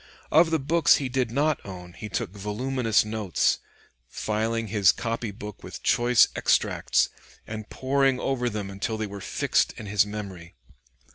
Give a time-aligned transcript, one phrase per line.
[0.31, 3.59] Of the books he did not own he took voluminous notes,
[4.07, 7.09] filling his copy book with choice extracts,
[7.45, 10.55] and poring over them until they were fixed in his memory.